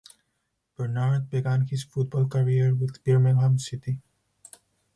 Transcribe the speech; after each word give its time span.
Bernard 0.75 1.29
began 1.29 1.67
his 1.67 1.83
football 1.83 2.25
career 2.25 2.73
with 2.73 3.03
Birmingham 3.03 3.59
City. 3.59 3.99